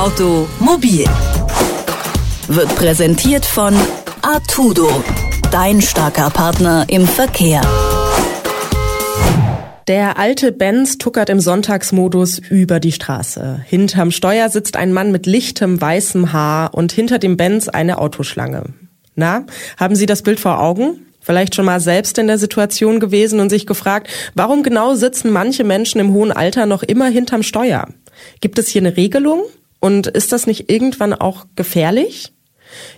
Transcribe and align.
Automobil 0.00 1.04
wird 2.48 2.74
präsentiert 2.74 3.44
von 3.44 3.74
Artudo, 4.22 4.88
dein 5.52 5.82
starker 5.82 6.30
Partner 6.30 6.86
im 6.88 7.06
Verkehr. 7.06 7.60
Der 9.88 10.16
alte 10.16 10.52
Benz 10.52 10.96
tuckert 10.96 11.28
im 11.28 11.38
Sonntagsmodus 11.38 12.38
über 12.38 12.80
die 12.80 12.92
Straße. 12.92 13.60
Hinterm 13.66 14.10
Steuer 14.10 14.48
sitzt 14.48 14.78
ein 14.78 14.94
Mann 14.94 15.12
mit 15.12 15.26
lichtem 15.26 15.78
weißem 15.78 16.32
Haar 16.32 16.72
und 16.72 16.92
hinter 16.92 17.18
dem 17.18 17.36
Benz 17.36 17.68
eine 17.68 17.98
Autoschlange. 17.98 18.64
Na, 19.16 19.44
haben 19.76 19.96
Sie 19.96 20.06
das 20.06 20.22
Bild 20.22 20.40
vor 20.40 20.62
Augen? 20.62 21.08
Vielleicht 21.20 21.54
schon 21.54 21.66
mal 21.66 21.78
selbst 21.80 22.16
in 22.16 22.26
der 22.26 22.38
Situation 22.38 23.00
gewesen 23.00 23.38
und 23.38 23.50
sich 23.50 23.66
gefragt, 23.66 24.08
warum 24.34 24.62
genau 24.62 24.94
sitzen 24.94 25.30
manche 25.30 25.62
Menschen 25.62 26.00
im 26.00 26.14
hohen 26.14 26.32
Alter 26.32 26.64
noch 26.64 26.82
immer 26.82 27.08
hinterm 27.08 27.42
Steuer? 27.42 27.86
Gibt 28.40 28.58
es 28.58 28.68
hier 28.68 28.80
eine 28.80 28.96
Regelung? 28.96 29.42
Und 29.80 30.06
ist 30.06 30.32
das 30.32 30.46
nicht 30.46 30.70
irgendwann 30.70 31.14
auch 31.14 31.46
gefährlich? 31.56 32.32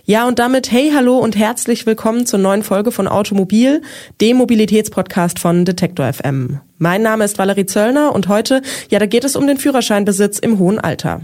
Ja, 0.05 0.27
und 0.27 0.37
damit 0.37 0.71
hey, 0.71 0.91
hallo 0.93 1.17
und 1.17 1.35
herzlich 1.35 1.85
willkommen 1.85 2.25
zur 2.25 2.39
neuen 2.39 2.61
Folge 2.61 2.91
von 2.91 3.07
Automobil, 3.07 3.81
dem 4.21 4.37
Mobilitätspodcast 4.37 5.39
von 5.39 5.65
Detektor 5.65 6.11
FM. 6.11 6.59
Mein 6.77 7.01
Name 7.01 7.23
ist 7.23 7.39
Valerie 7.39 7.65
Zöllner 7.65 8.13
und 8.13 8.27
heute, 8.27 8.61
ja, 8.91 8.99
da 8.99 9.05
geht 9.05 9.23
es 9.23 9.35
um 9.35 9.47
den 9.47 9.57
Führerscheinbesitz 9.57 10.37
im 10.37 10.59
hohen 10.59 10.77
Alter. 10.77 11.21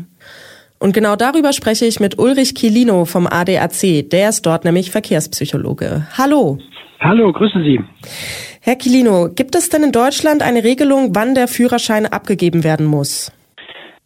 Und 0.80 0.94
genau 0.94 1.18
darüber 1.18 1.52
spreche 1.52 1.86
ich 1.86 2.00
mit 2.00 2.18
Ulrich 2.18 2.56
Kilino 2.56 3.06
vom 3.06 3.28
ADAC. 3.28 4.10
Der 4.10 4.30
ist 4.30 4.46
dort 4.46 4.64
nämlich 4.64 4.92
Verkehrspsychologe. 4.92 6.08
Hallo. 6.18 6.58
Hallo, 7.02 7.32
grüße 7.34 7.62
Sie. 7.62 7.82
Herr 8.62 8.78
Kilino, 8.78 9.30
gibt 9.30 9.56
es 9.56 9.70
denn 9.70 9.84
in 9.84 9.92
Deutschland 9.92 10.42
eine 10.42 10.64
Regelung, 10.64 11.16
wann 11.16 11.36
der 11.36 11.48
Führerschein 11.48 12.06
abgegeben 12.06 12.64
werden 12.64 12.86
muss? 12.86 13.32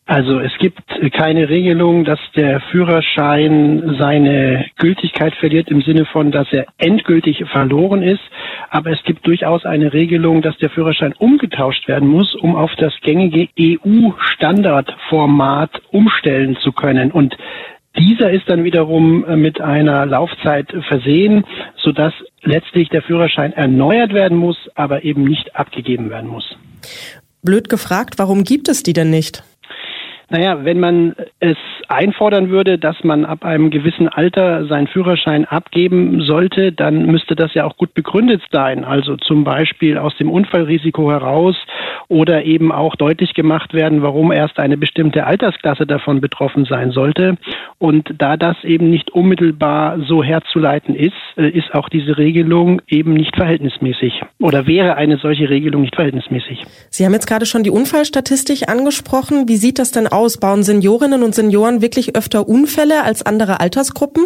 Also 0.05 0.39
es 0.39 0.51
gibt 0.59 0.81
keine 1.13 1.47
Regelung, 1.47 2.03
dass 2.03 2.19
der 2.35 2.59
Führerschein 2.71 3.95
seine 3.97 4.65
Gültigkeit 4.77 5.33
verliert 5.35 5.69
im 5.69 5.81
Sinne 5.81 6.03
von, 6.05 6.29
dass 6.29 6.51
er 6.51 6.65
endgültig 6.77 7.41
verloren 7.49 8.03
ist. 8.03 8.19
Aber 8.69 8.91
es 8.91 9.01
gibt 9.03 9.25
durchaus 9.25 9.63
eine 9.63 9.93
Regelung, 9.93 10.41
dass 10.41 10.57
der 10.57 10.69
Führerschein 10.69 11.13
umgetauscht 11.13 11.87
werden 11.87 12.09
muss, 12.09 12.35
um 12.35 12.57
auf 12.57 12.71
das 12.77 12.91
gängige 13.01 13.47
EU-Standardformat 13.57 15.71
umstellen 15.91 16.57
zu 16.57 16.73
können. 16.73 17.09
Und 17.09 17.37
dieser 17.97 18.29
ist 18.31 18.49
dann 18.49 18.65
wiederum 18.65 19.23
mit 19.39 19.61
einer 19.61 20.05
Laufzeit 20.05 20.67
versehen, 20.89 21.45
sodass 21.77 22.13
letztlich 22.41 22.89
der 22.89 23.03
Führerschein 23.03 23.53
erneuert 23.53 24.13
werden 24.13 24.37
muss, 24.37 24.57
aber 24.75 25.05
eben 25.05 25.23
nicht 25.23 25.55
abgegeben 25.55 26.09
werden 26.09 26.29
muss. 26.29 26.57
Blöd 27.41 27.69
gefragt, 27.69 28.15
warum 28.17 28.43
gibt 28.43 28.67
es 28.67 28.83
die 28.83 28.91
denn 28.93 29.09
nicht? 29.09 29.43
Naja, 30.33 30.65
wenn 30.65 30.79
man 30.79 31.15
es 31.41 31.57
einfordern 31.93 32.49
würde, 32.49 32.77
dass 32.77 33.03
man 33.03 33.25
ab 33.25 33.45
einem 33.45 33.69
gewissen 33.69 34.07
Alter 34.09 34.65
seinen 34.65 34.87
Führerschein 34.87 35.45
abgeben 35.45 36.21
sollte, 36.21 36.71
dann 36.71 37.05
müsste 37.05 37.35
das 37.35 37.53
ja 37.53 37.65
auch 37.65 37.77
gut 37.77 37.93
begründet 37.93 38.41
sein. 38.51 38.83
Also 38.83 39.15
zum 39.17 39.43
Beispiel 39.43 39.97
aus 39.97 40.15
dem 40.17 40.29
Unfallrisiko 40.29 41.11
heraus 41.11 41.55
oder 42.07 42.43
eben 42.43 42.71
auch 42.71 42.95
deutlich 42.95 43.33
gemacht 43.33 43.73
werden, 43.73 44.01
warum 44.01 44.31
erst 44.31 44.59
eine 44.59 44.77
bestimmte 44.77 45.25
Altersklasse 45.25 45.85
davon 45.85 46.19
betroffen 46.19 46.65
sein 46.65 46.91
sollte. 46.91 47.37
Und 47.77 48.13
da 48.17 48.37
das 48.37 48.57
eben 48.63 48.89
nicht 48.89 49.11
unmittelbar 49.11 49.99
so 50.07 50.23
herzuleiten 50.23 50.95
ist, 50.95 51.13
äh, 51.37 51.49
ist 51.49 51.73
auch 51.73 51.89
diese 51.89 52.17
Regelung 52.17 52.81
eben 52.87 53.13
nicht 53.13 53.35
verhältnismäßig 53.35 54.21
oder 54.39 54.67
wäre 54.67 54.95
eine 54.95 55.17
solche 55.17 55.49
Regelung 55.49 55.81
nicht 55.81 55.95
verhältnismäßig. 55.95 56.63
Sie 56.89 57.05
haben 57.05 57.13
jetzt 57.13 57.27
gerade 57.27 57.45
schon 57.45 57.63
die 57.63 57.69
Unfallstatistik 57.69 58.69
angesprochen. 58.69 59.47
Wie 59.47 59.57
sieht 59.57 59.79
das 59.79 59.91
denn 59.91 60.07
aus? 60.07 60.39
Bauen 60.39 60.63
Seniorinnen 60.63 61.23
und 61.23 61.35
Senioren 61.35 61.81
wirklich 61.83 62.15
öfter 62.15 62.47
Unfälle 62.47 63.03
als 63.03 63.23
andere 63.23 63.59
Altersgruppen? 63.59 64.25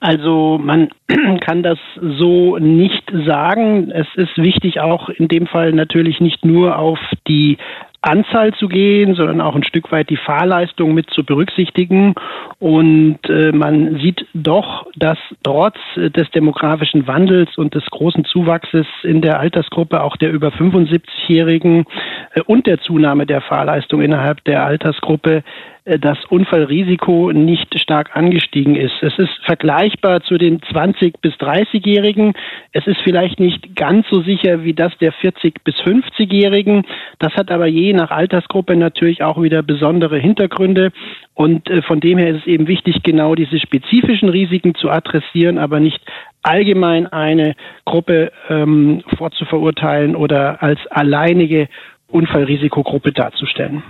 Also 0.00 0.58
man 0.62 0.88
kann 1.40 1.62
das 1.62 1.78
so 2.00 2.56
nicht 2.56 3.04
sagen. 3.26 3.90
Es 3.90 4.06
ist 4.14 4.38
wichtig 4.38 4.80
auch 4.80 5.10
in 5.10 5.28
dem 5.28 5.46
Fall 5.46 5.72
natürlich 5.72 6.20
nicht 6.20 6.42
nur 6.44 6.78
auf 6.78 6.98
die 7.28 7.58
Anzahl 8.02 8.54
zu 8.54 8.68
gehen, 8.68 9.14
sondern 9.14 9.42
auch 9.42 9.54
ein 9.54 9.62
Stück 9.62 9.92
weit 9.92 10.08
die 10.08 10.16
Fahrleistung 10.16 10.94
mit 10.94 11.10
zu 11.10 11.22
berücksichtigen. 11.22 12.14
Und 12.58 13.18
äh, 13.28 13.52
man 13.52 14.00
sieht 14.00 14.26
doch, 14.32 14.86
dass 14.96 15.18
trotz 15.42 15.76
des 15.96 16.30
demografischen 16.30 17.06
Wandels 17.06 17.58
und 17.58 17.74
des 17.74 17.84
großen 17.86 18.24
Zuwachses 18.24 18.86
in 19.02 19.20
der 19.20 19.38
Altersgruppe 19.38 20.02
auch 20.02 20.16
der 20.16 20.32
über 20.32 20.48
75-Jährigen 20.48 21.84
äh, 22.32 22.40
und 22.46 22.66
der 22.66 22.80
Zunahme 22.80 23.26
der 23.26 23.42
Fahrleistung 23.42 24.00
innerhalb 24.00 24.42
der 24.44 24.64
Altersgruppe 24.64 25.42
das 25.84 26.18
Unfallrisiko 26.28 27.32
nicht 27.32 27.78
stark 27.80 28.14
angestiegen 28.14 28.76
ist. 28.76 28.92
Es 29.02 29.18
ist 29.18 29.32
vergleichbar 29.44 30.22
zu 30.22 30.36
den 30.36 30.60
20 30.62 31.20
bis 31.20 31.34
30-Jährigen. 31.34 32.34
Es 32.72 32.86
ist 32.86 33.00
vielleicht 33.02 33.40
nicht 33.40 33.74
ganz 33.76 34.06
so 34.10 34.20
sicher 34.22 34.62
wie 34.62 34.74
das 34.74 34.96
der 34.98 35.12
40 35.12 35.64
bis 35.64 35.74
50-Jährigen. 35.76 36.84
Das 37.18 37.32
hat 37.34 37.50
aber 37.50 37.66
je 37.66 37.92
nach 37.94 38.10
Altersgruppe 38.10 38.76
natürlich 38.76 39.22
auch 39.22 39.40
wieder 39.40 39.62
besondere 39.62 40.18
Hintergründe. 40.18 40.92
Und 41.34 41.70
äh, 41.70 41.82
von 41.82 42.00
dem 42.00 42.18
her 42.18 42.28
ist 42.28 42.42
es 42.42 42.46
eben 42.46 42.68
wichtig, 42.68 43.02
genau 43.02 43.34
diese 43.34 43.58
spezifischen 43.58 44.28
Risiken 44.28 44.74
zu 44.74 44.90
adressieren, 44.90 45.56
aber 45.56 45.80
nicht 45.80 46.00
allgemein 46.42 47.06
eine 47.06 47.54
Gruppe 47.86 48.32
ähm, 48.48 49.02
vorzuverurteilen 49.16 50.14
oder 50.14 50.62
als 50.62 50.80
alleinige 50.88 51.68
Unfallrisikogruppe 52.08 53.12
darzustellen 53.12 53.82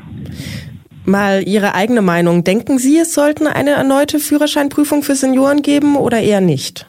mal 1.10 1.42
Ihre 1.46 1.74
eigene 1.74 2.02
Meinung. 2.02 2.44
Denken 2.44 2.78
Sie, 2.78 2.98
es 2.98 3.12
sollten 3.12 3.46
eine 3.46 3.70
erneute 3.70 4.18
Führerscheinprüfung 4.18 5.02
für 5.02 5.14
Senioren 5.14 5.62
geben 5.62 5.96
oder 5.96 6.20
eher 6.20 6.40
nicht? 6.40 6.86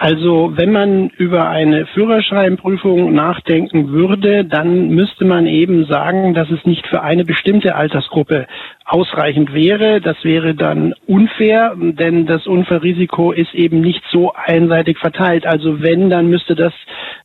Also 0.00 0.52
wenn 0.54 0.70
man 0.70 1.08
über 1.16 1.48
eine 1.48 1.86
Führerscheinprüfung 1.86 3.12
nachdenken 3.12 3.88
würde, 3.88 4.44
dann 4.44 4.90
müsste 4.90 5.24
man 5.24 5.46
eben 5.46 5.86
sagen, 5.86 6.34
dass 6.34 6.48
es 6.50 6.64
nicht 6.64 6.86
für 6.86 7.02
eine 7.02 7.24
bestimmte 7.24 7.74
Altersgruppe 7.74 8.46
ausreichend 8.84 9.52
wäre. 9.52 10.00
Das 10.00 10.16
wäre 10.22 10.54
dann 10.54 10.94
unfair, 11.08 11.74
denn 11.76 12.26
das 12.26 12.46
Unfallrisiko 12.46 13.32
ist 13.32 13.52
eben 13.54 13.80
nicht 13.80 14.04
so 14.12 14.32
einseitig 14.32 14.98
verteilt. 14.98 15.46
Also 15.46 15.82
wenn, 15.82 16.10
dann 16.10 16.30
müsste 16.30 16.54
das 16.54 16.72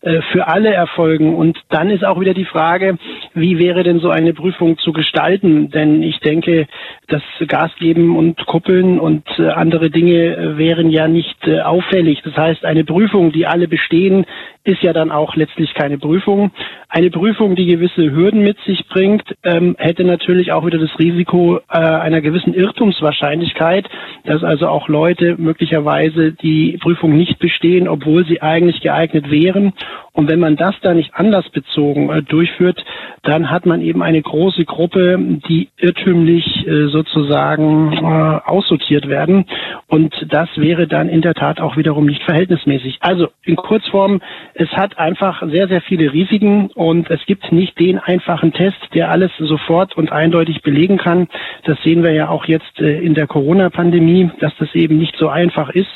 äh, 0.02 0.22
für 0.32 0.48
alle 0.48 0.74
erfolgen. 0.74 1.36
Und 1.36 1.60
dann 1.70 1.92
ist 1.92 2.04
auch 2.04 2.20
wieder 2.20 2.34
die 2.34 2.44
Frage, 2.44 2.98
wie 3.34 3.60
wäre 3.60 3.84
denn 3.84 4.00
so 4.00 4.10
eine 4.10 4.34
Prüfung 4.34 4.78
zu 4.78 4.94
gestalten? 4.94 5.70
Denn 5.70 6.04
ich 6.04 6.20
denke, 6.20 6.68
das 7.08 7.22
Gas 7.48 7.72
geben 7.80 8.16
und 8.18 8.46
Kuppeln 8.46 9.00
und 9.00 9.24
äh, 9.38 9.50
andere 9.50 9.90
Dinge 9.90 10.36
äh, 10.36 10.58
wären 10.58 10.90
ja 10.90 11.08
nicht 11.08 11.38
auffällig. 11.64 12.22
Das 12.24 12.36
heißt, 12.36 12.66
eine 12.66 12.84
Prüfung, 12.84 13.32
die 13.32 13.46
alle 13.46 13.68
bestehen, 13.68 14.26
ist 14.64 14.82
ja 14.82 14.94
dann 14.94 15.12
auch 15.12 15.36
letztlich 15.36 15.74
keine 15.74 15.98
Prüfung. 15.98 16.52
Eine 16.88 17.10
Prüfung, 17.10 17.56
die 17.56 17.66
gewisse 17.66 18.12
Hürden 18.12 18.44
mit 18.44 18.58
sich 18.66 18.88
bringt, 18.88 19.24
ähm, 19.44 19.76
hätte 19.78 20.04
natürlich 20.06 20.52
auch 20.52 20.66
wieder 20.66 20.78
das 20.78 20.98
Risiko 21.00 21.58
äh, 21.70 21.78
einer 21.78 22.22
gewissen 22.22 22.54
Irrtumswahrscheinlichkeit, 22.54 23.90
dass 24.26 24.44
also 24.44 24.68
auch 24.68 24.88
Leute 24.88 25.36
möglicherweise 25.38 26.32
die 26.32 26.78
Prüfung 26.82 27.18
nicht 27.18 27.40
bestehen, 27.40 27.88
obwohl 27.88 28.26
sie 28.26 28.42
eigentlich 28.42 28.80
geeignet 28.82 29.30
wären. 29.30 29.74
Und 30.16 30.30
wenn 30.30 30.40
man 30.40 30.56
das 30.56 30.76
da 30.82 30.94
nicht 30.94 31.16
anlassbezogen 31.16 32.10
äh, 32.10 32.22
durchführt, 32.22 32.84
dann 33.24 33.50
hat 33.50 33.66
man 33.66 33.82
eben 33.82 34.04
eine 34.04 34.22
große 34.22 34.64
Gruppe, 34.64 35.18
die 35.50 35.70
irrtümlich 35.78 36.68
äh, 36.68 36.88
sozusagen 36.90 37.94
äh, 37.94 38.40
aussortiert 38.46 39.08
werden. 39.08 39.46
Und 39.88 40.14
das 40.30 40.50
wäre 40.56 40.88
dann 40.88 41.10
in 41.10 41.22
der 41.22 41.34
Tat 41.34 41.60
auch 41.60 41.78
wiederum 41.78 42.06
nicht 42.06 42.22
verhältnismäßig. 42.24 42.98
Also 43.00 43.30
in 43.44 43.56
Kurzform, 43.56 44.22
es 44.54 44.70
hat 44.70 45.00
einfach 45.00 45.42
sehr, 45.50 45.68
sehr 45.68 45.82
viele 45.82 46.14
Risiken 46.14 46.68
und 46.76 47.10
es 47.10 47.26
gibt 47.26 47.52
nicht 47.52 47.80
den 47.80 47.98
einfachen 47.98 48.54
Test, 48.54 48.78
der 48.94 49.10
alles 49.10 49.32
sofort 49.40 49.98
und 49.98 50.12
eindeutig 50.12 50.62
belegen 50.62 50.98
kann. 50.98 51.28
Das 51.66 51.82
sehen 51.84 52.04
wir 52.04 52.12
ja 52.12 52.30
auch 52.30 52.46
jetzt 52.46 52.80
äh, 52.80 53.00
in 53.00 53.16
der 53.16 53.26
Corona-Pandemie, 53.26 54.30
dass 54.40 54.54
das 54.60 54.76
eben 54.76 55.00
nicht 55.00 55.16
so 55.18 55.30
einfach 55.30 55.70
ist. 55.72 55.90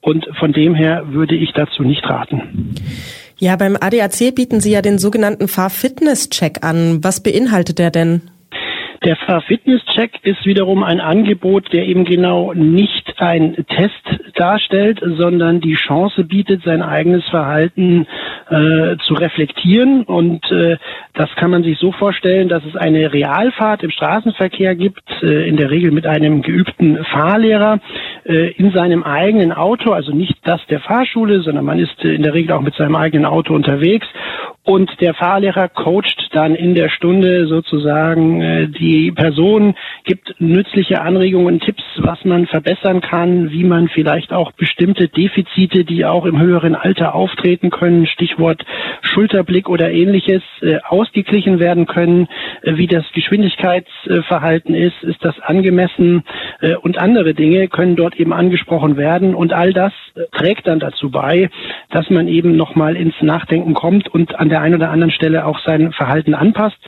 Und 0.00 0.26
von 0.38 0.52
dem 0.52 0.74
her 0.74 1.04
würde 1.10 1.36
ich 1.36 1.52
dazu 1.52 1.82
nicht 1.82 2.08
raten. 2.08 2.74
Ja, 3.40 3.56
beim 3.56 3.74
ADAC 3.80 4.34
bieten 4.34 4.60
Sie 4.60 4.70
ja 4.70 4.82
den 4.82 4.98
sogenannten 4.98 5.48
Fahrfitness-Check 5.48 6.62
an. 6.62 7.02
Was 7.02 7.22
beinhaltet 7.22 7.78
der 7.78 7.90
denn? 7.90 8.20
Der 9.02 9.16
Fahrfitness-Check 9.16 10.22
ist 10.24 10.44
wiederum 10.44 10.82
ein 10.82 11.00
Angebot, 11.00 11.72
der 11.72 11.86
eben 11.86 12.04
genau 12.04 12.52
nicht 12.52 13.14
ein 13.16 13.56
Test 13.66 14.20
darstellt, 14.34 15.00
sondern 15.02 15.62
die 15.62 15.74
Chance 15.74 16.24
bietet, 16.24 16.64
sein 16.64 16.82
eigenes 16.82 17.24
Verhalten 17.30 18.06
äh, 18.50 18.96
zu 19.06 19.14
reflektieren. 19.14 20.02
Und 20.02 20.44
äh, 20.52 20.76
das 21.14 21.30
kann 21.36 21.50
man 21.50 21.62
sich 21.62 21.78
so 21.78 21.92
vorstellen, 21.92 22.50
dass 22.50 22.62
es 22.66 22.76
eine 22.76 23.10
Realfahrt 23.10 23.82
im 23.82 23.90
Straßenverkehr 23.90 24.74
gibt, 24.74 25.02
äh, 25.22 25.48
in 25.48 25.56
der 25.56 25.70
Regel 25.70 25.92
mit 25.92 26.06
einem 26.06 26.42
geübten 26.42 27.02
Fahrlehrer, 27.04 27.80
in 28.24 28.70
seinem 28.72 29.02
eigenen 29.02 29.52
Auto, 29.52 29.92
also 29.92 30.12
nicht 30.12 30.36
das 30.44 30.60
der 30.66 30.80
Fahrschule, 30.80 31.40
sondern 31.40 31.64
man 31.64 31.78
ist 31.78 32.04
äh, 32.04 32.14
in 32.14 32.22
der 32.22 32.34
Regel 32.34 32.52
auch 32.52 32.60
mit 32.62 32.74
seinem 32.74 32.96
eigenen 32.96 33.26
Auto 33.26 33.54
unterwegs. 33.54 34.06
Und 34.62 35.00
der 35.00 35.14
Fahrlehrer 35.14 35.68
coacht 35.68 36.28
dann 36.32 36.54
in 36.54 36.74
der 36.74 36.90
Stunde 36.90 37.46
sozusagen 37.46 38.42
äh, 38.42 38.68
die 38.68 39.10
Person, 39.10 39.74
gibt 40.04 40.34
nützliche 40.38 41.00
Anregungen, 41.00 41.60
Tipps, 41.60 41.82
was 41.96 42.24
man 42.24 42.46
verbessern 42.46 43.00
kann, 43.00 43.50
wie 43.50 43.64
man 43.64 43.88
vielleicht 43.88 44.32
auch 44.32 44.52
bestimmte 44.52 45.08
Defizite, 45.08 45.84
die 45.84 46.04
auch 46.04 46.26
im 46.26 46.40
höheren 46.40 46.74
Alter 46.74 47.14
auftreten 47.14 47.70
können, 47.70 48.06
Stichwort 48.06 48.64
Schulterblick 49.00 49.68
oder 49.68 49.90
ähnliches, 49.90 50.42
äh, 50.60 50.76
ausgeglichen 50.86 51.58
werden 51.58 51.86
können, 51.86 52.28
äh, 52.62 52.76
wie 52.76 52.86
das 52.86 53.04
Geschwindigkeitsverhalten 53.12 54.74
ist, 54.74 55.02
ist 55.02 55.24
das 55.24 55.40
angemessen. 55.40 56.22
Und 56.82 56.98
andere 56.98 57.34
Dinge 57.34 57.68
können 57.68 57.96
dort 57.96 58.09
eben 58.16 58.32
angesprochen 58.32 58.96
werden 58.96 59.34
und 59.34 59.52
all 59.52 59.72
das 59.72 59.92
trägt 60.32 60.66
dann 60.66 60.80
dazu 60.80 61.10
bei, 61.10 61.50
dass 61.90 62.08
man 62.10 62.28
eben 62.28 62.56
nochmal 62.56 62.96
ins 62.96 63.14
Nachdenken 63.20 63.74
kommt 63.74 64.08
und 64.08 64.38
an 64.38 64.48
der 64.48 64.60
einen 64.60 64.76
oder 64.76 64.90
anderen 64.90 65.12
Stelle 65.12 65.44
auch 65.44 65.58
sein 65.60 65.92
Verhalten 65.92 66.34
anpasst. 66.34 66.78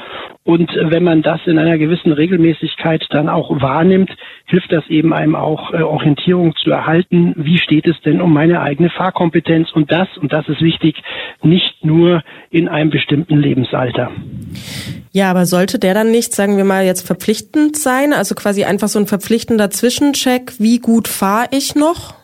Und 0.44 0.72
wenn 0.74 1.04
man 1.04 1.22
das 1.22 1.40
in 1.46 1.56
einer 1.56 1.78
gewissen 1.78 2.10
Regelmäßigkeit 2.10 3.06
dann 3.10 3.28
auch 3.28 3.60
wahrnimmt, 3.60 4.10
hilft 4.46 4.72
das 4.72 4.84
eben 4.88 5.12
einem 5.12 5.36
auch 5.36 5.72
äh, 5.72 5.82
Orientierung 5.82 6.56
zu 6.56 6.70
erhalten. 6.70 7.34
Wie 7.36 7.58
steht 7.58 7.86
es 7.86 8.00
denn 8.00 8.20
um 8.20 8.32
meine 8.32 8.60
eigene 8.60 8.90
Fahrkompetenz? 8.90 9.70
Und 9.72 9.92
das, 9.92 10.08
und 10.20 10.32
das 10.32 10.48
ist 10.48 10.60
wichtig, 10.60 11.00
nicht 11.42 11.84
nur 11.84 12.24
in 12.50 12.68
einem 12.68 12.90
bestimmten 12.90 13.38
Lebensalter. 13.38 14.10
Ja, 15.12 15.30
aber 15.30 15.46
sollte 15.46 15.78
der 15.78 15.94
dann 15.94 16.10
nicht, 16.10 16.34
sagen 16.34 16.56
wir 16.56 16.64
mal, 16.64 16.84
jetzt 16.84 17.06
verpflichtend 17.06 17.76
sein? 17.76 18.12
Also 18.12 18.34
quasi 18.34 18.64
einfach 18.64 18.88
so 18.88 18.98
ein 18.98 19.06
verpflichtender 19.06 19.70
Zwischencheck, 19.70 20.54
wie 20.58 20.80
gut 20.80 21.06
fahre 21.06 21.48
ich 21.52 21.76
noch? 21.76 22.14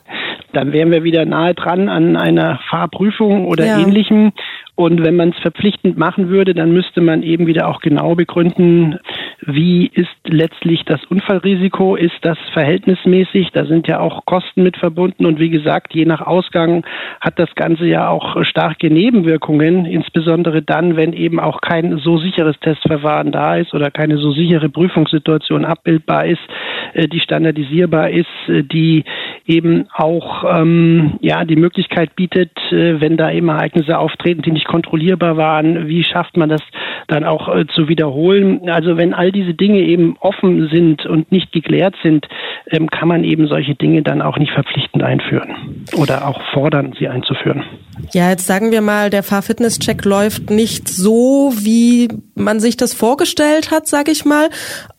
Dann 0.53 0.73
wären 0.73 0.91
wir 0.91 1.05
wieder 1.05 1.25
nahe 1.25 1.55
dran 1.55 1.89
an 1.89 2.17
einer 2.17 2.59
Fahrprüfung 2.71 3.47
oder 3.47 3.67
ja. 3.67 3.79
ähnlichem. 3.79 4.33
Und 4.79 5.05
wenn 5.05 5.17
man 5.17 5.31
es 5.31 5.39
verpflichtend 5.39 5.99
machen 5.99 6.29
würde, 6.29 6.55
dann 6.55 6.71
müsste 6.71 7.01
man 7.01 7.25
eben 7.25 7.49
wieder 7.49 7.67
auch 7.67 7.81
genau 7.81 8.15
begründen, 8.15 9.01
wie 9.45 9.91
ist 9.93 10.09
letztlich 10.25 10.85
das 10.85 11.05
Unfallrisiko, 11.07 11.97
ist 11.97 12.15
das 12.23 12.39
verhältnismäßig, 12.53 13.49
da 13.53 13.65
sind 13.67 13.89
ja 13.89 13.99
auch 13.99 14.25
Kosten 14.25 14.63
mit 14.63 14.77
verbunden. 14.77 15.27
Und 15.27 15.41
wie 15.41 15.51
gesagt, 15.51 15.97
je 15.97 16.05
nach 16.05 16.21
Ausgang 16.21 16.87
hat 17.21 17.41
das 17.41 17.53
Ganze 17.57 17.87
ja 17.87 18.09
auch 18.09 18.45
starke 18.45 18.89
Nebenwirkungen, 18.89 19.85
insbesondere 19.85 20.63
dann, 20.63 20.97
wenn 20.97 21.13
eben 21.13 21.41
auch 21.41 21.61
kein 21.61 21.99
so 21.99 22.19
sicheres 22.19 22.57
Testverfahren 22.61 23.33
da 23.33 23.57
ist 23.57 23.75
oder 23.75 23.91
keine 23.91 24.19
so 24.19 24.31
sichere 24.31 24.69
Prüfungssituation 24.69 25.65
abbildbar 25.65 26.27
ist, 26.27 26.43
äh, 26.95 27.09
die 27.09 27.19
standardisierbar 27.19 28.11
ist, 28.11 28.27
äh, 28.47 28.63
die 28.63 29.03
eben 29.49 29.87
auch 29.95 30.45
ähm, 30.45 31.15
ja 31.21 31.45
die 31.45 31.57
Möglichkeit 31.57 32.15
bietet, 32.15 32.53
äh, 32.71 33.01
wenn 33.01 33.17
da 33.17 33.33
eben 33.33 33.49
Ereignisse 33.49 33.99
auftreten, 33.99 34.43
die 34.43 34.53
nicht 34.53 34.67
kontrollierbar 34.67 35.37
waren, 35.37 35.89
wie 35.89 36.05
schafft 36.05 36.37
man 36.37 36.51
das 36.51 36.61
dann 37.09 37.25
auch 37.25 37.49
äh, 37.49 37.67
zu 37.75 37.89
wiederholen? 37.89 38.69
Also 38.69 38.97
wenn 38.99 39.15
all 39.15 39.33
diese 39.33 39.55
Dinge 39.55 39.81
eben 39.81 40.17
offen 40.21 40.69
sind 40.69 41.07
und 41.07 41.33
nicht 41.33 41.51
geklärt 41.53 41.95
sind, 42.03 42.29
ähm, 42.71 42.89
kann 42.89 43.09
man 43.09 43.25
eben 43.25 43.49
solche 43.49 43.75
Dinge 43.75 44.03
dann 44.03 44.21
auch 44.21 44.37
nicht 44.37 44.53
verpflichtend 44.53 45.03
einführen 45.03 45.87
oder 45.97 46.29
auch 46.29 46.41
fordern, 46.53 46.95
sie 46.99 47.09
einzuführen. 47.09 47.65
Ja, 48.13 48.29
jetzt 48.31 48.47
sagen 48.47 48.71
wir 48.71 48.83
mal, 48.83 49.09
der 49.09 49.23
Fahrfitnesscheck 49.23 50.05
läuft 50.05 50.51
nicht 50.51 50.89
so, 50.89 51.53
wie 51.57 52.09
man 52.39 52.61
sich 52.61 52.77
das 52.77 52.95
vorgestellt 52.95 53.71
hat, 53.71 53.87
sage 53.87 54.11
ich 54.11 54.25
mal. 54.25 54.49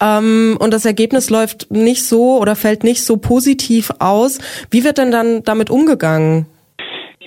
Ähm, 0.01 0.57
und 0.59 0.73
das 0.73 0.85
Ergebnis 0.85 1.29
läuft 1.29 1.71
nicht 1.71 2.05
so 2.05 2.39
oder 2.39 2.55
fällt 2.55 2.83
nicht 2.83 3.03
so 3.03 3.17
positiv 3.17 3.91
aus. 3.99 4.39
Wie 4.71 4.83
wird 4.83 4.97
denn 4.97 5.11
dann 5.11 5.43
damit 5.43 5.69
umgegangen? 5.69 6.45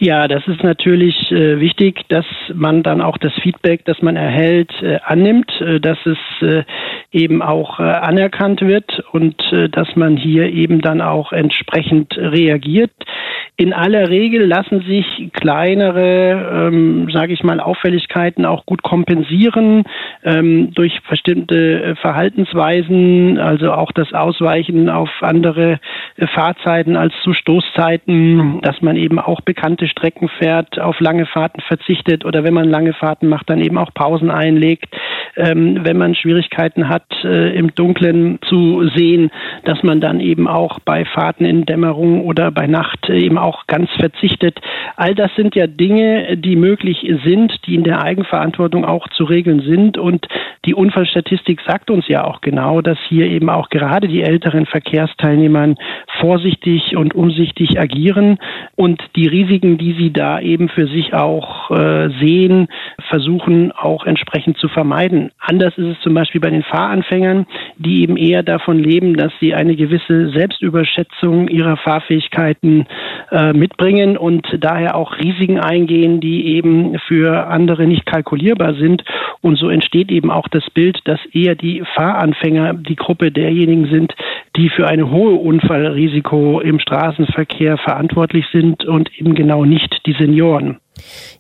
Ja, 0.05 0.27
das 0.27 0.43
ist 0.49 0.65
natürlich 0.65 1.31
äh, 1.31 1.61
wichtig, 1.61 2.01
dass 2.09 2.25
man 2.53 2.83
dann 2.83 3.01
auch 3.01 3.19
das 3.19 3.33
Feedback, 3.35 3.85
das 3.85 4.03
man 4.03 4.17
erhält, 4.17 4.73
äh, 4.83 4.99
annimmt, 5.05 5.49
äh, 5.61 5.79
dass 5.79 5.99
es 6.05 6.19
äh, 6.41 6.65
eben 7.13 7.41
auch 7.41 7.79
äh, 7.79 7.85
anerkannt 7.85 8.63
wird 8.63 8.99
und 9.13 9.41
äh, 9.53 9.69
dass 9.69 9.95
man 9.95 10.17
hier 10.17 10.47
eben 10.53 10.81
dann 10.81 11.01
auch 11.01 11.31
entsprechend 11.31 12.17
reagiert. 12.17 12.91
In 13.57 13.75
aller 13.75 14.09
Regel 14.09 14.47
lassen 14.47 14.81
sich 14.81 15.31
kleinere, 15.35 16.69
ähm, 16.69 17.11
sage 17.13 17.35
ich 17.35 17.45
mal, 17.45 17.61
Auffälligkeiten 17.61 18.47
auch 18.47 18.65
gut 18.65 18.83
kompensieren 18.83 19.85
ähm, 20.25 20.73
durch 20.73 20.99
bestimmte 21.09 21.83
äh, 21.83 21.95
Verhaltensweisen, 21.97 23.39
also 23.39 23.73
auch 23.73 23.93
das 23.93 24.15
Ausweichen 24.15 24.89
auf 24.89 25.11
andere 25.21 25.81
äh, 26.17 26.27
Fahrzeiten 26.29 26.97
als 26.97 27.13
zu 27.23 27.35
Stoßzeiten, 27.35 28.63
dass 28.63 28.81
man 28.81 28.97
eben 28.97 29.19
auch 29.19 29.43
bekannte 29.43 29.87
Strecken 29.87 30.31
fährt, 30.39 30.81
auf 30.81 30.99
lange 31.01 31.27
Fahrten 31.27 31.61
verzichtet 31.61 32.25
oder 32.25 32.45
wenn 32.45 32.55
man 32.55 32.71
lange 32.71 32.95
Fahrten 32.95 33.29
macht, 33.29 33.51
dann 33.51 33.61
eben 33.61 33.77
auch 33.77 33.93
Pausen 33.93 34.31
einlegt. 34.31 34.87
Ähm, 35.37 35.81
wenn 35.83 35.97
man 35.97 36.15
Schwierigkeiten 36.15 36.89
hat, 36.89 37.07
äh, 37.25 37.57
im 37.57 37.75
Dunkeln 37.75 38.39
zu 38.49 38.89
sehen, 38.95 39.31
dass 39.65 39.83
man 39.83 40.01
dann 40.01 40.21
eben 40.21 40.47
auch 40.47 40.79
bei 40.81 41.05
Fahrten 41.05 41.45
in 41.45 41.65
Dämmerung 41.65 42.25
oder 42.25 42.51
bei 42.51 42.67
Nacht 42.67 43.09
eben 43.09 43.39
auch 43.39 43.67
ganz 43.67 43.89
verzichtet. 43.99 44.61
All 44.97 45.15
das 45.15 45.35
sind 45.37 45.55
ja 45.55 45.67
Dinge, 45.67 46.37
die 46.37 46.57
möglich 46.57 47.07
sind, 47.25 47.53
die 47.67 47.75
in 47.75 47.85
der 47.85 48.03
Eigenverantwortung 48.03 48.85
auch 48.85 49.09
zu 49.09 49.25
regeln 49.25 49.61
sind. 49.61 49.97
Und 49.99 50.27
die 50.65 50.75
Unfallstatistik 50.75 51.61
sagt 51.67 51.91
uns 51.91 52.09
ja 52.09 52.25
auch 52.25 52.41
genau, 52.41 52.81
dass 52.81 52.99
hier 53.09 53.27
eben 53.27 53.49
auch 53.49 53.69
gerade 53.71 54.09
die 54.09 54.23
älteren 54.23 54.67
Verkehrsteilnehmer 54.67 55.75
vorsichtig 56.21 56.97
und 56.97 57.15
umsichtig 57.15 57.79
agieren 57.79 58.39
und 58.77 59.03
die 59.17 59.29
Risiken, 59.29 59.79
die 59.79 59.93
sie 59.95 60.13
da 60.13 60.41
eben 60.41 60.69
für 60.69 60.87
sich 60.87 61.15
auch 61.15 61.71
äh, 61.71 62.11
sehen, 62.21 62.69
versuchen 63.09 63.73
auch 63.73 64.07
entsprechend 64.07 64.59
zu 64.59 64.69
vermeiden. 64.69 65.22
Anders 65.39 65.77
ist 65.77 65.87
es 65.87 66.01
zum 66.01 66.15
Beispiel 66.15 66.41
bei 66.41 66.51
den 66.51 66.63
Fahranfängern, 66.63 67.47
die 67.77 68.03
eben 68.03 68.17
eher 68.17 68.43
davon 68.43 68.79
leben, 68.79 69.17
dass 69.17 69.33
sie 69.41 69.55
eine 69.55 69.77
gewisse 69.77 70.31
Selbstüberschätzung 70.31 71.49
ihrer 71.49 71.77
Fahrfähigkeiten 71.77 72.87
äh, 73.31 73.53
mitbringen 73.53 74.17
und 74.17 74.47
daher 74.59 74.97
auch 74.97 75.19
Risiken 75.19 75.59
eingehen, 75.59 76.21
die 76.21 76.55
eben 76.55 76.99
für 77.07 77.47
andere 77.47 77.87
nicht 77.87 78.07
kalkulierbar 78.07 78.75
sind. 78.75 79.03
Und 79.41 79.59
so 79.59 79.69
entsteht 79.69 80.11
eben 80.11 80.31
auch 80.31 80.49
das 80.49 80.69
Bild, 80.71 81.01
dass 81.05 81.21
eher 81.33 81.55
die 81.55 81.83
Fahranfänger 81.95 82.75
die 82.75 82.97
Gruppe 82.97 83.31
derjenigen 83.31 83.87
sind, 83.87 84.15
die 84.57 84.69
für 84.69 84.87
eine 84.87 85.11
hohe 85.11 85.35
Unfallrisiko 85.35 86.61
im 86.61 86.79
Straßenverkehr 86.79 87.79
verantwortlich 87.79 88.47
sind 88.53 88.85
und 88.85 89.11
eben 89.19 89.35
genau 89.35 89.65
nicht 89.65 90.07
die 90.07 90.13
Senioren. 90.13 90.79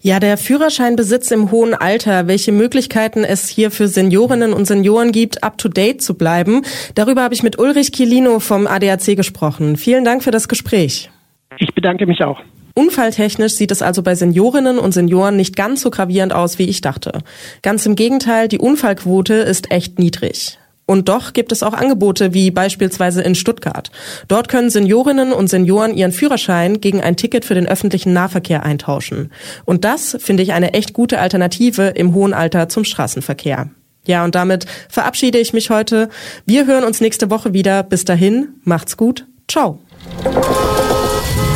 Ja, 0.01 0.21
der 0.21 0.37
Führerscheinbesitz 0.37 1.31
im 1.31 1.51
hohen 1.51 1.75
Alter, 1.75 2.27
welche 2.27 2.53
Möglichkeiten 2.53 3.25
es 3.25 3.49
hier 3.49 3.71
für 3.71 3.89
Seniorinnen 3.89 4.53
und 4.53 4.67
Senioren 4.67 5.13
gibt, 5.13 5.45
up 5.45 5.59
to 5.59 5.69
date 5.69 6.03
zu 6.03 6.15
bleiben, 6.15 6.63
darüber 6.95 7.23
habe 7.23 7.35
ich 7.35 7.43
mit 7.43 7.59
Ulrich 7.59 7.93
Kilino 7.93 8.41
vom 8.41 8.67
ADAC 8.67 9.17
gesprochen. 9.17 9.77
Vielen 9.77 10.05
Dank 10.05 10.23
für 10.23 10.31
das 10.31 10.49
Gespräch. 10.49 11.11
Ich 11.59 11.75
bedanke 11.75 12.07
mich 12.07 12.23
auch. 12.25 12.41
Unfalltechnisch 12.75 13.55
sieht 13.55 13.71
es 13.71 13.83
also 13.83 14.03
bei 14.03 14.15
Seniorinnen 14.15 14.79
und 14.79 14.93
Senioren 14.93 15.37
nicht 15.37 15.57
ganz 15.57 15.83
so 15.83 15.91
gravierend 15.91 16.33
aus, 16.33 16.59
wie 16.59 16.69
ich 16.69 16.81
dachte. 16.81 17.21
Ganz 17.61 17.85
im 17.85 17.97
Gegenteil, 17.97 18.49
die 18.49 18.59
Unfallquote 18.59 19.35
ist 19.35 19.71
echt 19.71 19.99
niedrig. 19.99 20.59
Und 20.93 21.09
doch 21.09 21.33
gibt 21.33 21.53
es 21.53 21.63
auch 21.63 21.73
Angebote 21.73 22.35
wie 22.35 22.51
beispielsweise 22.51 23.23
in 23.23 23.35
Stuttgart. 23.35 23.91
Dort 24.29 24.51
können 24.51 24.69
Seniorinnen 24.69 25.33
und 25.33 25.49
Senioren 25.49 25.97
ihren 25.97 26.13
Führerschein 26.13 26.83
gegen 26.83 27.01
ein 27.01 27.17
Ticket 27.17 27.47
für 27.47 27.55
den 27.55 27.67
öffentlichen 27.67 28.13
Nahverkehr 28.13 28.63
eintauschen. 28.63 29.33
Und 29.65 29.87
das 29.87 30.19
finde 30.21 30.43
ich 30.43 30.53
eine 30.53 30.75
echt 30.75 30.93
gute 30.93 31.19
Alternative 31.19 31.85
im 31.95 32.13
hohen 32.13 32.35
Alter 32.35 32.69
zum 32.69 32.85
Straßenverkehr. 32.85 33.71
Ja, 34.07 34.23
und 34.23 34.35
damit 34.35 34.67
verabschiede 34.91 35.39
ich 35.39 35.55
mich 35.55 35.71
heute. 35.71 36.11
Wir 36.45 36.67
hören 36.67 36.85
uns 36.85 37.01
nächste 37.01 37.31
Woche 37.31 37.55
wieder. 37.55 37.83
Bis 37.85 38.05
dahin, 38.05 38.49
macht's 38.63 38.99
gut. 38.99 39.27
Ciao. 39.49 39.79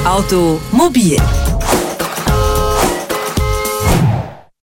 Automobil 0.06 1.18